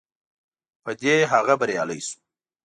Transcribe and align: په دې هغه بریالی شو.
په 0.83 0.91
دې 1.01 1.15
هغه 1.31 1.53
بریالی 1.61 1.99
شو. 2.07 2.17